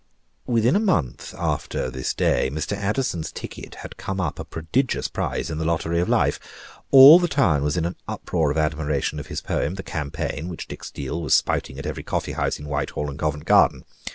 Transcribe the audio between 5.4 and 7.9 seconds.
in the lottery of life. All the town was in